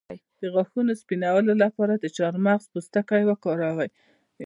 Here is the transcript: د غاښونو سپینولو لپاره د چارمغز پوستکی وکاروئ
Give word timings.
د 0.39 0.41
غاښونو 0.53 0.91
سپینولو 1.01 1.53
لپاره 1.63 1.93
د 1.97 2.05
چارمغز 2.17 2.63
پوستکی 2.73 3.23
وکاروئ 3.25 3.89